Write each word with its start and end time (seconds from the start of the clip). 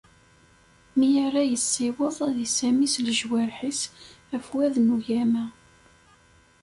Mi 0.97 1.09
ara 1.25 1.41
yessiweḍ 1.51 2.17
ad 2.27 2.37
isami 2.45 2.87
s 2.93 2.95
lejwareḥ-is 3.05 3.81
afwad 4.35 4.75
n 4.79 4.93
ugama. 4.95 5.45